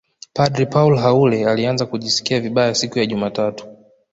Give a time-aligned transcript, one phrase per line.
[0.33, 3.65] padre Paul Haule alianza kujisikia vibaya siku ya jumatatu